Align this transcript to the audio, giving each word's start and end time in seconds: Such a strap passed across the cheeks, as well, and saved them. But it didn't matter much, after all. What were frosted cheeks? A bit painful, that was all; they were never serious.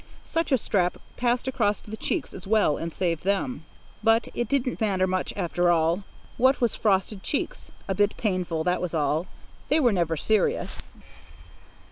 Such 0.25 0.51
a 0.51 0.57
strap 0.57 0.97
passed 1.15 1.47
across 1.47 1.79
the 1.79 1.95
cheeks, 1.95 2.33
as 2.33 2.47
well, 2.47 2.75
and 2.75 2.91
saved 2.91 3.23
them. 3.23 3.65
But 4.03 4.29
it 4.33 4.47
didn't 4.49 4.81
matter 4.81 5.05
much, 5.05 5.31
after 5.35 5.69
all. 5.69 6.01
What 6.37 6.59
were 6.59 6.69
frosted 6.69 7.21
cheeks? 7.21 7.69
A 7.87 7.93
bit 7.93 8.17
painful, 8.17 8.63
that 8.63 8.81
was 8.81 8.95
all; 8.95 9.27
they 9.69 9.79
were 9.79 9.91
never 9.93 10.17
serious. 10.17 10.79